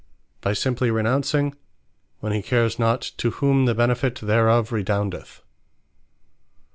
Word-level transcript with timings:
By 0.41 0.53
Simply 0.53 0.89
RENOUNCING; 0.89 1.53
when 2.21 2.31
he 2.33 2.41
cares 2.41 2.79
not 2.79 3.01
to 3.17 3.29
whom 3.29 3.65
the 3.65 3.75
benefit 3.75 4.19
thereof 4.19 4.71
redoundeth. 4.71 5.43